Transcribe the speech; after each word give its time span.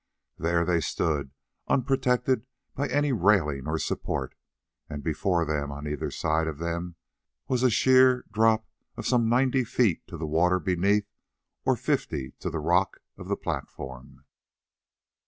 There 0.39 0.65
they 0.65 0.81
stood 0.81 1.29
unprotected 1.67 2.47
by 2.73 2.87
any 2.87 3.11
railing 3.11 3.67
or 3.67 3.77
support, 3.77 4.33
and 4.89 5.03
before 5.03 5.45
them 5.45 5.65
and 5.65 5.73
on 5.73 5.87
either 5.87 6.09
side 6.09 6.47
of 6.47 6.57
them 6.57 6.95
was 7.47 7.61
a 7.61 7.69
sheer 7.69 8.25
drop 8.31 8.65
of 8.97 9.05
some 9.05 9.29
ninety 9.29 9.63
feet 9.63 10.07
to 10.07 10.17
the 10.17 10.25
water 10.25 10.57
beneath 10.59 11.05
or 11.65 11.73
of 11.73 11.81
fifty 11.81 12.31
to 12.39 12.49
the 12.49 12.57
rock 12.59 12.97
of 13.15 13.27
the 13.27 13.37
platform. 13.37 14.25